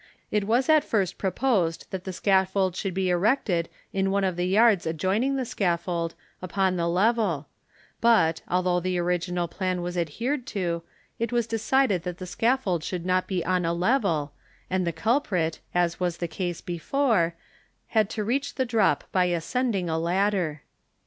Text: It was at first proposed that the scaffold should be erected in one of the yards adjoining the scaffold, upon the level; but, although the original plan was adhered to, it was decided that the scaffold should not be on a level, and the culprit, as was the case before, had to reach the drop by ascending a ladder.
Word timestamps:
It 0.31 0.45
was 0.47 0.67
at 0.67 0.83
first 0.83 1.19
proposed 1.19 1.85
that 1.91 2.05
the 2.05 2.11
scaffold 2.11 2.75
should 2.75 2.95
be 2.95 3.11
erected 3.11 3.69
in 3.93 4.09
one 4.09 4.23
of 4.23 4.35
the 4.35 4.47
yards 4.47 4.87
adjoining 4.87 5.35
the 5.35 5.45
scaffold, 5.45 6.15
upon 6.41 6.75
the 6.75 6.87
level; 6.87 7.47
but, 8.01 8.41
although 8.47 8.79
the 8.79 8.97
original 8.97 9.47
plan 9.47 9.83
was 9.83 9.95
adhered 9.95 10.47
to, 10.47 10.81
it 11.19 11.31
was 11.31 11.45
decided 11.45 12.01
that 12.01 12.17
the 12.17 12.25
scaffold 12.25 12.83
should 12.83 13.05
not 13.05 13.27
be 13.27 13.45
on 13.45 13.63
a 13.63 13.75
level, 13.75 14.33
and 14.71 14.87
the 14.87 14.91
culprit, 14.91 15.59
as 15.75 15.99
was 15.99 16.17
the 16.17 16.27
case 16.27 16.61
before, 16.61 17.35
had 17.89 18.09
to 18.09 18.23
reach 18.23 18.55
the 18.55 18.65
drop 18.65 19.03
by 19.11 19.25
ascending 19.25 19.87
a 19.87 19.99
ladder. 19.99 20.63